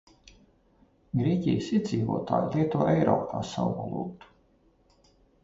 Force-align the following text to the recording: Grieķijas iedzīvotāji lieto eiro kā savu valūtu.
Grieķijas 1.19 1.67
iedzīvotāji 1.79 2.49
lieto 2.57 2.81
eiro 2.95 3.15
kā 3.35 3.43
savu 3.53 3.77
valūtu. 3.83 4.33